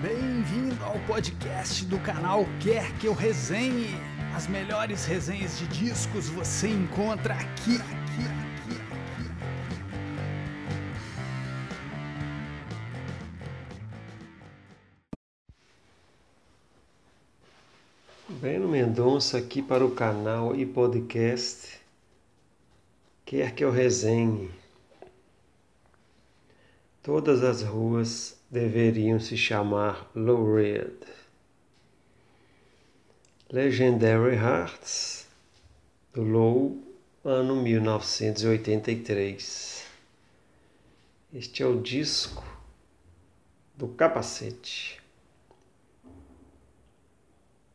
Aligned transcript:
Bem-vindo 0.00 0.84
ao 0.84 0.96
podcast 1.08 1.84
do 1.86 1.98
canal 1.98 2.44
Quer 2.62 2.96
Que 2.98 3.08
Eu 3.08 3.12
Resenhe. 3.12 3.96
As 4.32 4.46
melhores 4.46 5.04
resenhas 5.04 5.58
de 5.58 5.66
discos 5.66 6.28
você 6.28 6.68
encontra 6.68 7.34
aqui, 7.34 7.74
aqui, 7.74 8.22
aqui, 8.30 8.76
aqui. 18.28 18.34
Breno 18.34 18.68
Mendonça 18.68 19.38
aqui 19.38 19.60
para 19.60 19.84
o 19.84 19.90
canal 19.90 20.54
e 20.54 20.64
podcast 20.64 21.80
Quer 23.26 23.52
Que 23.52 23.64
Eu 23.64 23.72
Resenhe. 23.72 24.48
Todas 27.02 27.42
as 27.42 27.62
ruas 27.62 28.37
deveriam 28.50 29.20
se 29.20 29.36
chamar 29.36 30.10
Low 30.14 30.54
Red. 30.54 30.96
Legendary 33.50 34.36
Hearts, 34.36 35.26
do 36.12 36.22
Low, 36.22 36.78
ano 37.24 37.56
1983. 37.56 39.86
Este 41.32 41.62
é 41.62 41.66
o 41.66 41.80
disco 41.80 42.44
do 43.76 43.88
capacete. 43.88 45.00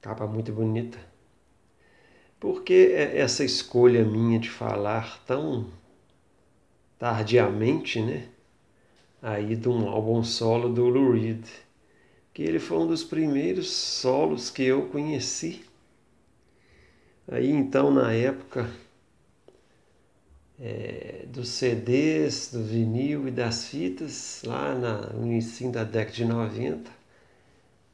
Capa 0.00 0.26
muito 0.26 0.52
bonita. 0.52 0.98
Por 2.40 2.62
que 2.62 2.92
essa 2.92 3.44
escolha 3.44 4.04
minha 4.04 4.38
de 4.38 4.50
falar 4.50 5.24
tão 5.24 5.70
tardiamente, 6.98 8.02
né? 8.02 8.28
Aí 9.26 9.56
de 9.56 9.70
um 9.70 9.88
álbum 9.88 10.22
solo 10.22 10.68
do 10.68 10.86
Lou 10.86 11.12
Reed, 11.12 11.46
que 12.34 12.42
ele 12.42 12.58
foi 12.58 12.76
um 12.76 12.86
dos 12.86 13.02
primeiros 13.02 13.70
solos 13.70 14.50
que 14.50 14.64
eu 14.64 14.86
conheci. 14.88 15.64
Aí 17.26 17.50
então 17.50 17.90
na 17.90 18.12
época 18.12 18.70
é, 20.60 21.24
dos 21.26 21.48
CDs, 21.48 22.50
do 22.52 22.62
vinil 22.62 23.26
e 23.26 23.30
das 23.30 23.64
fitas, 23.64 24.42
lá 24.44 24.74
na, 24.74 25.06
no 25.14 25.24
início 25.24 25.72
da 25.72 25.84
década 25.84 26.16
de 26.16 26.24
90, 26.26 26.90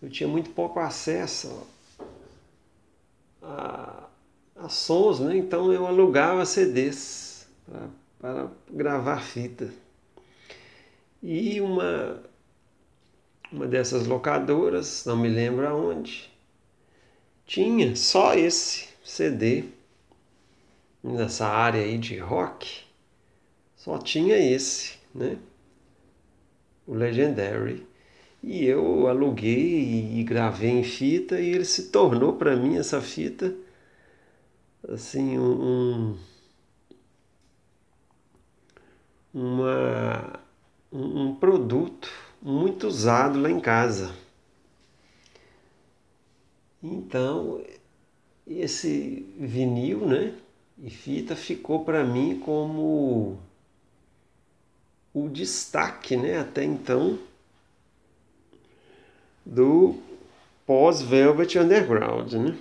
eu 0.00 0.08
tinha 0.08 0.28
muito 0.28 0.50
pouco 0.50 0.78
acesso 0.78 1.66
a, 3.42 4.08
a 4.54 4.68
sons, 4.68 5.18
né? 5.18 5.36
então 5.36 5.72
eu 5.72 5.88
alugava 5.88 6.46
CDs 6.46 7.48
para 8.20 8.48
gravar 8.70 9.20
fita. 9.22 9.85
E 11.22 11.60
uma, 11.60 12.22
uma 13.52 13.66
dessas 13.66 14.06
locadoras, 14.06 15.04
não 15.04 15.16
me 15.16 15.28
lembro 15.28 15.66
aonde, 15.66 16.30
tinha 17.46 17.94
só 17.96 18.34
esse 18.34 18.88
CD 19.04 19.64
nessa 21.02 21.46
área 21.46 21.82
aí 21.82 21.98
de 21.98 22.18
rock, 22.18 22.84
só 23.76 23.98
tinha 23.98 24.36
esse, 24.36 24.98
né? 25.14 25.38
O 26.86 26.94
Legendary. 26.94 27.86
E 28.42 28.64
eu 28.64 29.08
aluguei 29.08 30.18
e 30.18 30.22
gravei 30.24 30.70
em 30.70 30.84
fita 30.84 31.40
e 31.40 31.50
ele 31.50 31.64
se 31.64 31.90
tornou 31.90 32.34
para 32.34 32.54
mim 32.56 32.76
essa 32.76 33.00
fita 33.00 33.54
assim 34.88 35.38
um, 35.38 36.16
uma, 39.34 40.40
um 40.92 41.34
produto 41.34 42.10
muito 42.40 42.86
usado 42.86 43.40
lá 43.40 43.50
em 43.50 43.60
casa. 43.60 44.14
Então 46.82 47.62
esse 48.46 49.26
vinil, 49.38 50.06
né, 50.06 50.34
e 50.78 50.88
fita 50.88 51.34
ficou 51.34 51.84
para 51.84 52.04
mim 52.04 52.38
como 52.38 53.38
o 55.12 55.28
destaque, 55.28 56.16
né, 56.16 56.38
até 56.38 56.62
então 56.62 57.18
do 59.44 60.00
pós-Velvet 60.64 61.58
Underground, 61.58 62.32
né? 62.34 62.58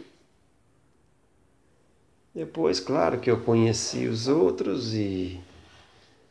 Depois, 2.34 2.80
claro 2.80 3.19
que 3.19 3.31
eu 3.31 3.42
conheci 3.42 4.07
os 4.07 4.28
outros 4.28 4.94
e 4.94 5.40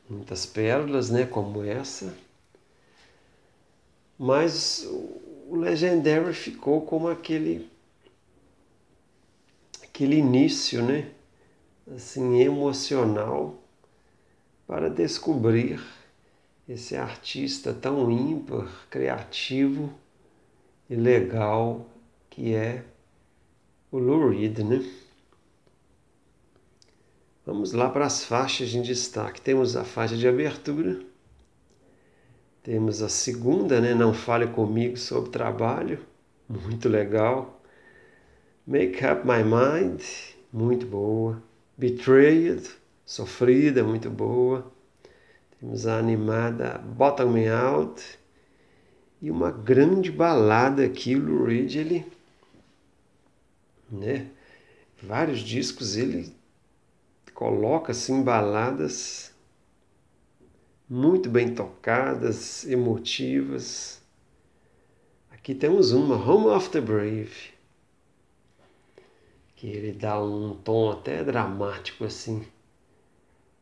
muitas 0.08 0.46
pérolas, 0.46 1.10
né, 1.10 1.26
como 1.26 1.62
essa. 1.64 2.14
Mas 4.18 4.86
o 5.48 5.56
Legendary 5.56 6.32
ficou 6.34 6.82
como 6.82 7.08
aquele 7.08 7.70
aquele 9.82 10.16
início, 10.16 10.82
né, 10.82 11.10
assim 11.94 12.40
emocional 12.40 13.62
para 14.66 14.88
descobrir 14.90 15.80
esse 16.68 16.96
artista 16.96 17.72
tão 17.74 18.10
ímpar, 18.10 18.68
criativo 18.90 19.92
e 20.88 20.94
legal 20.94 21.86
que 22.30 22.54
é 22.54 22.82
o 23.92 23.98
Lou 23.98 24.30
Reed, 24.30 24.58
né? 24.60 25.03
Vamos 27.54 27.72
lá 27.72 27.88
para 27.88 28.04
as 28.04 28.24
faixas 28.24 28.74
em 28.74 28.82
destaque. 28.82 29.40
Temos 29.40 29.76
a 29.76 29.84
faixa 29.84 30.16
de 30.16 30.26
abertura, 30.26 30.98
temos 32.64 33.00
a 33.00 33.08
segunda, 33.08 33.80
né? 33.80 33.94
Não 33.94 34.12
fale 34.12 34.48
comigo 34.48 34.96
sobre 34.96 35.30
trabalho, 35.30 36.00
muito 36.48 36.88
legal. 36.88 37.62
Make 38.66 38.98
Up 39.06 39.22
My 39.24 39.44
Mind, 39.44 40.02
muito 40.52 40.84
boa. 40.84 41.40
Betrayed, 41.78 42.68
sofrida, 43.06 43.84
muito 43.84 44.10
boa. 44.10 44.68
Temos 45.60 45.86
a 45.86 45.96
animada 45.96 46.78
Bottom 46.78 47.30
Me 47.30 47.48
Out 47.48 48.18
e 49.22 49.30
uma 49.30 49.52
grande 49.52 50.10
balada 50.10 50.84
aqui, 50.84 51.14
o 51.14 51.24
Lou 51.24 51.44
Reed, 51.44 51.76
ele, 51.76 52.04
né, 53.88 54.26
vários 55.00 55.38
discos 55.38 55.96
ele 55.96 56.33
coloca 57.34 57.92
assim 57.92 58.22
baladas 58.22 59.34
muito 60.88 61.28
bem 61.28 61.54
tocadas, 61.54 62.64
emotivas. 62.66 64.00
Aqui 65.30 65.54
temos 65.54 65.92
uma, 65.92 66.16
Home 66.16 66.46
of 66.46 66.70
the 66.70 66.80
Brave, 66.80 67.52
que 69.56 69.66
ele 69.66 69.92
dá 69.92 70.22
um 70.22 70.54
tom 70.54 70.92
até 70.92 71.24
dramático 71.24 72.04
assim 72.04 72.46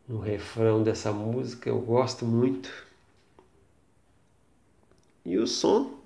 no 0.07 0.19
refrão 0.19 0.83
dessa 0.83 1.13
música, 1.13 1.71
eu 1.71 1.81
gosto 1.81 2.27
muito. 2.27 2.71
E 5.25 5.39
o 5.39 5.47
som, 5.47 6.01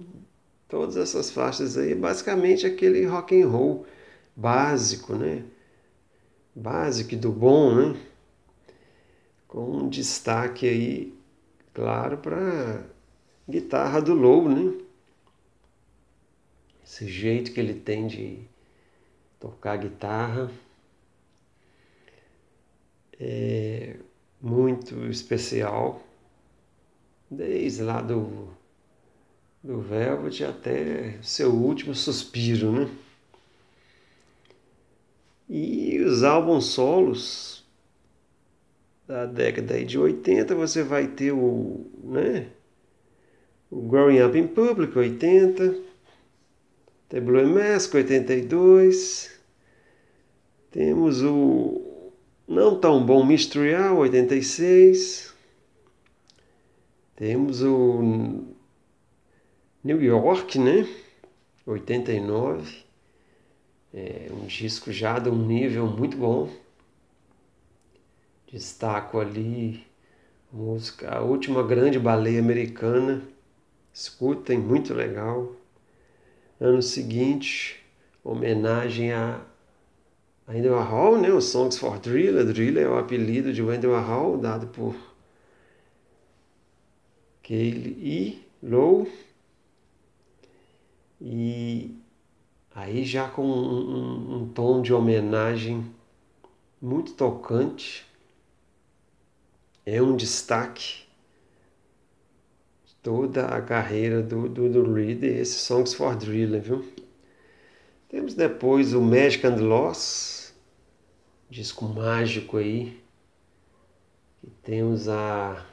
todas 0.68 0.96
essas 0.96 1.30
faixas 1.30 1.76
aí, 1.76 1.94
basicamente 1.94 2.66
aquele 2.66 3.04
rock 3.06 3.40
and 3.40 3.48
roll 3.48 3.86
básico, 4.36 5.14
né? 5.14 5.42
Básico 6.58 7.14
do 7.16 7.30
bom, 7.30 7.74
né? 7.74 8.00
Com 9.46 9.76
um 9.76 9.88
destaque 9.90 10.66
aí, 10.66 11.14
claro, 11.74 12.16
para 12.16 12.82
guitarra 13.46 14.00
do 14.00 14.14
Low, 14.14 14.48
né? 14.48 14.72
Esse 16.82 17.06
jeito 17.06 17.52
que 17.52 17.60
ele 17.60 17.74
tem 17.74 18.06
de 18.06 18.40
tocar 19.38 19.76
guitarra 19.76 20.50
é 23.20 23.96
muito 24.40 25.06
especial, 25.10 26.02
desde 27.30 27.82
lá 27.82 28.00
do 28.00 28.48
do 29.62 29.80
Velvet 29.80 30.44
até 30.44 31.20
seu 31.22 31.52
último 31.52 31.94
suspiro, 31.94 32.72
né? 32.72 32.88
E 35.48 36.00
os 36.00 36.24
álbuns 36.24 36.66
solos 36.66 37.64
da 39.06 39.26
década 39.26 39.84
de 39.84 39.98
80, 39.98 40.54
você 40.54 40.82
vai 40.82 41.06
ter 41.06 41.32
o, 41.32 41.86
né? 42.02 42.48
O 43.70 43.82
Growing 43.82 44.20
Up 44.22 44.36
in 44.36 44.48
Public, 44.48 44.98
80, 44.98 45.76
The 47.08 47.20
Blue 47.20 47.46
Mask, 47.46 47.94
82, 47.94 49.40
temos 50.72 51.22
o 51.22 52.12
não 52.48 52.78
tão 52.78 53.04
bom 53.04 53.24
Mystery 53.24 53.74
86, 53.74 55.34
temos 57.14 57.62
o 57.62 58.44
New 59.82 60.02
York, 60.02 60.58
né? 60.58 60.88
89. 61.64 62.85
É 63.98 64.28
um 64.30 64.44
disco 64.44 64.92
já 64.92 65.18
de 65.18 65.30
um 65.30 65.46
nível 65.46 65.86
muito 65.86 66.18
bom. 66.18 66.50
Destaco 68.52 69.18
ali 69.18 69.86
a 70.52 70.56
música 70.56 71.10
A 71.10 71.22
Última 71.22 71.62
Grande 71.62 71.98
Baleia 71.98 72.38
Americana, 72.38 73.22
Escutem, 73.94 74.58
muito 74.58 74.92
legal. 74.92 75.56
Ano 76.60 76.82
seguinte, 76.82 77.82
homenagem 78.22 79.14
a 79.14 79.40
Andy 80.46 80.68
Warhol, 80.68 81.18
né? 81.18 81.32
O 81.32 81.40
Songs 81.40 81.78
for 81.78 81.98
Driller. 81.98 82.44
Driller 82.44 82.84
é 82.84 82.88
o 82.90 82.98
apelido 82.98 83.50
de 83.50 83.62
Andy 83.62 83.86
Warhol, 83.86 84.36
dado 84.36 84.66
por 84.66 84.94
Cale 87.42 87.96
E. 87.98 88.46
Low. 88.62 89.08
E 91.18 91.96
aí 92.76 93.06
já 93.06 93.26
com 93.26 93.42
um, 93.42 93.96
um, 93.96 94.36
um 94.36 94.48
tom 94.50 94.82
de 94.82 94.92
homenagem 94.92 95.90
muito 96.80 97.14
tocante. 97.14 98.04
É 99.86 100.02
um 100.02 100.14
destaque 100.14 101.06
toda 103.02 103.46
a 103.46 103.62
carreira 103.62 104.22
do, 104.22 104.46
do, 104.46 104.68
do 104.68 104.92
Reed, 104.92 105.22
esse 105.22 105.54
Songs 105.54 105.94
for 105.94 106.14
Driller, 106.14 106.60
viu? 106.60 106.84
Temos 108.10 108.34
depois 108.34 108.92
o 108.92 109.00
Magic 109.00 109.46
and 109.46 109.56
Loss, 109.56 110.52
disco 111.48 111.86
mágico 111.86 112.58
aí, 112.58 113.00
que 114.40 114.50
temos 114.62 115.08
a 115.08 115.64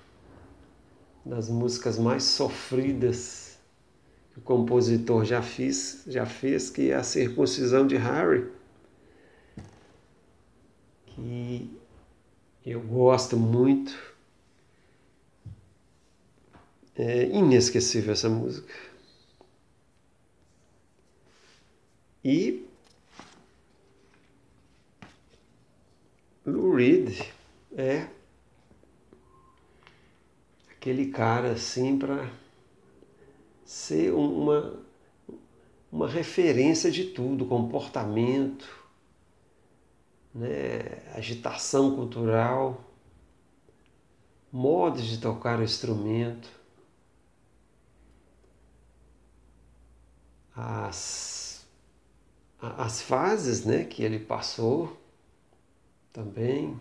das 1.26 1.50
músicas 1.50 1.98
mais 1.98 2.24
sofridas 2.24 3.43
o 4.36 4.42
compositor 4.42 5.26
já 5.26 5.42
fez, 5.42 6.04
já 6.08 6.26
fez, 6.26 6.70
que 6.70 6.92
é 6.92 6.96
a 6.96 7.04
circuncisão 7.04 7.86
de 7.86 7.96
Harry, 7.98 8.50
que 11.06 11.80
eu 12.66 12.82
gosto 12.82 13.38
muito 13.38 14.14
é 16.96 17.26
inesquecível 17.26 18.14
essa 18.14 18.30
música. 18.30 18.72
E 22.24 22.66
Lou 26.46 26.76
Reed 26.76 27.20
é 27.76 28.08
aquele 30.72 31.08
cara 31.08 31.52
assim 31.52 31.98
para 31.98 32.30
ser 33.94 34.12
uma, 34.12 34.74
uma 35.92 36.08
referência 36.08 36.90
de 36.90 37.06
tudo, 37.06 37.46
comportamento, 37.46 38.68
né, 40.34 41.04
agitação 41.14 41.96
cultural, 41.96 42.84
modos 44.52 45.06
de 45.06 45.20
tocar 45.20 45.60
o 45.60 45.64
instrumento. 45.64 46.50
as, 50.56 51.66
as 52.62 53.02
fases 53.02 53.66
né, 53.66 53.86
que 53.86 54.04
ele 54.04 54.20
passou 54.20 55.02
também. 56.12 56.80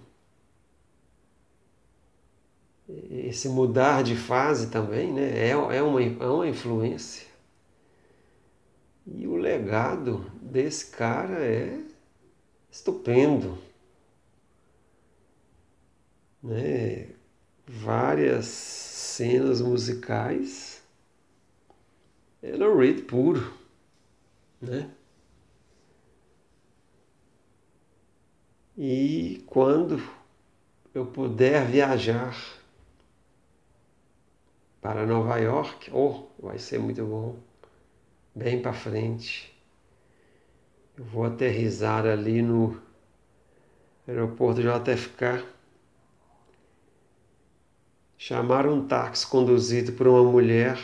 Esse 2.88 3.49
mudar 3.49 4.02
de 4.02 4.17
fase 4.17 4.69
também 4.69 5.12
né, 5.12 5.38
é, 5.38 5.50
é, 5.50 5.82
uma, 5.82 6.02
é 6.02 6.26
uma 6.26 6.49
influência. 6.49 7.26
E 9.06 9.26
o 9.26 9.37
legado 9.37 10.31
desse 10.40 10.87
cara 10.87 11.44
é 11.44 11.81
estupendo. 12.70 13.58
Né? 16.43 17.08
Várias 17.67 18.46
cenas 18.46 19.61
musicais. 19.61 20.82
É 22.43 22.56
no 22.56 22.76
Reed 22.76 23.05
puro 23.05 23.62
né? 24.62 24.88
E 28.79 29.43
quando 29.46 30.00
eu 30.94 31.05
puder 31.05 31.67
viajar 31.67 32.61
para 34.82 35.06
Nova 35.06 35.38
York, 35.38 35.90
oh, 35.90 36.26
vai 36.38 36.58
ser 36.58 36.79
muito 36.79 37.02
bom, 37.06 37.37
bem 38.34 38.61
para 38.61 38.75
frente. 38.75 39.50
Eu 40.94 41.05
vou 41.05 41.25
aterrizar 41.25 42.05
ali 42.05 42.43
no 42.43 42.79
aeroporto 44.06 44.61
JFK, 44.61 45.46
chamar 48.19 48.67
um 48.67 48.87
táxi 48.87 49.26
conduzido 49.26 49.93
por 49.93 50.06
uma 50.06 50.23
mulher, 50.23 50.79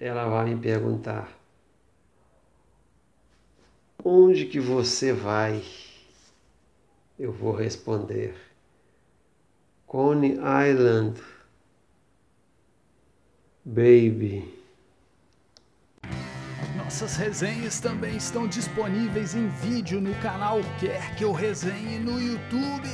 ela 0.00 0.28
vai 0.28 0.52
me 0.52 0.60
perguntar 0.60 1.44
Onde 4.06 4.44
que 4.44 4.60
você 4.60 5.14
vai? 5.14 5.64
Eu 7.18 7.32
vou 7.32 7.52
responder. 7.52 8.34
Coney 9.86 10.32
Island, 10.32 11.18
baby. 13.64 14.44
Nossas 16.76 17.16
resenhas 17.16 17.80
também 17.80 18.16
estão 18.16 18.46
disponíveis 18.46 19.34
em 19.34 19.48
vídeo 19.48 20.00
no 20.00 20.14
canal 20.16 20.60
Quer 20.78 21.16
Que 21.16 21.24
Eu 21.24 21.32
Resenhe 21.32 21.98
no 21.98 22.20
YouTube. 22.20 22.88